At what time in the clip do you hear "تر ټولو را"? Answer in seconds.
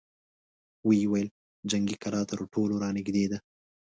2.29-2.89